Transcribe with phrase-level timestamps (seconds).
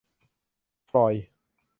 [0.89, 1.25] ฟลอยด์